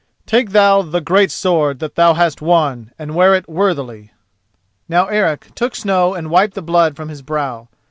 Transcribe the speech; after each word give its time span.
Take 0.25 0.49
thou 0.49 0.81
the 0.81 0.99
great 0.99 1.29
sword 1.29 1.77
that 1.77 1.93
thou 1.93 2.15
hast 2.15 2.41
won 2.41 2.89
and 2.97 3.13
wear 3.13 3.35
it 3.35 3.47
worthily." 3.47 4.11
Now 4.89 5.05
Eric 5.05 5.53
took 5.53 5.75
snow 5.75 6.15
and 6.15 6.31
wiped 6.31 6.55
the 6.55 6.63
blood 6.63 6.95
from 6.95 7.09
his 7.09 7.21
brow. 7.21 7.67